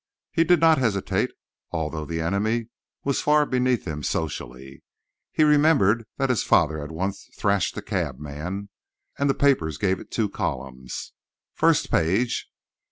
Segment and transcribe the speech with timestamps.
[0.31, 1.29] He did not hesitate,
[1.69, 2.69] although the enemy
[3.03, 4.81] was far beneath him socially.
[5.31, 8.69] He remembered that his father once thrashed a cabman,
[9.19, 11.13] and the papers gave it two columns,
[11.53, 12.47] first page.